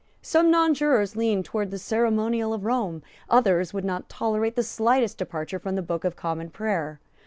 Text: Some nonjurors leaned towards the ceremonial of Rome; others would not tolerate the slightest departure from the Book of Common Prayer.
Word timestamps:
Some 0.23 0.49
nonjurors 0.51 1.15
leaned 1.15 1.45
towards 1.45 1.69
the 1.69 1.77
ceremonial 1.77 2.55
of 2.55 2.65
Rome; 2.65 3.03
others 3.29 3.71
would 3.71 3.85
not 3.85 4.09
tolerate 4.09 4.55
the 4.55 4.63
slightest 4.63 5.19
departure 5.19 5.59
from 5.59 5.75
the 5.75 5.83
Book 5.83 6.03
of 6.03 6.15
Common 6.15 6.49
Prayer. 6.49 6.99